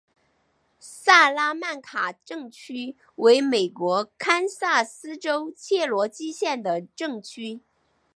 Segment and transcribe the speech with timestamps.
[0.79, 7.59] 萨拉曼卡镇区为美国堪萨斯州切罗基县的镇区。